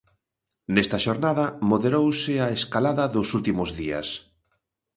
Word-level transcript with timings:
Nesta 0.75 0.97
xornada 1.05 1.45
moderouse 1.69 2.33
a 2.45 2.47
escalada 2.57 3.03
dos 3.15 3.27
últimos 3.37 3.69
días. 3.79 4.07